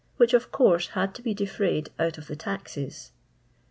which 0.17 0.33
of 0.33 0.51
course 0.51 0.87
had 0.97 1.13
to 1.13 1.21
be 1.21 1.31
defrayed 1.31 1.89
out 1.99 2.17
of 2.17 2.25
the 2.25 2.35
taxes. 2.35 3.11